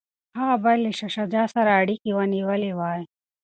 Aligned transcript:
هغه 0.39 0.55
باید 0.63 0.79
له 0.83 0.91
شاه 0.97 1.11
شجاع 1.15 1.45
سره 1.55 1.71
اړیکي 1.81 2.11
ونیولي 2.13 2.71
وای. 2.75 3.01